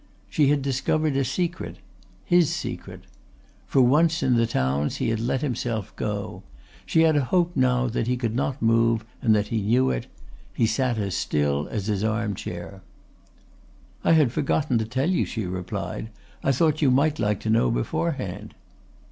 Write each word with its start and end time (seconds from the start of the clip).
She 0.31 0.47
had 0.47 0.63
discovered 0.63 1.15
a 1.15 1.23
secret 1.23 1.75
his 2.25 2.51
secret. 2.51 3.01
For 3.67 3.81
once 3.83 4.23
in 4.23 4.33
the 4.35 4.47
towns 4.47 4.95
he 4.95 5.09
had 5.09 5.19
let 5.19 5.43
himself 5.43 5.95
go. 5.95 6.41
She 6.87 7.01
had 7.01 7.15
a 7.15 7.25
hope 7.25 7.51
now 7.55 7.87
that 7.87 8.07
he 8.07 8.17
could 8.17 8.33
not 8.35 8.63
move 8.63 9.05
and 9.21 9.35
that 9.35 9.49
he 9.49 9.61
knew 9.61 9.91
it; 9.91 10.07
he 10.55 10.65
sat 10.65 10.97
as 10.97 11.13
still 11.13 11.67
as 11.69 11.85
his 11.85 12.03
arm 12.03 12.33
chair. 12.33 12.81
"I 14.03 14.13
had 14.13 14.31
forgotten 14.31 14.79
to 14.79 14.85
tell 14.85 15.11
you," 15.11 15.23
she 15.23 15.45
replied. 15.45 16.09
"I 16.43 16.51
thought 16.51 16.81
you 16.81 16.89
might 16.89 17.19
like 17.19 17.39
to 17.41 17.51
know 17.51 17.69
beforehand." 17.69 18.55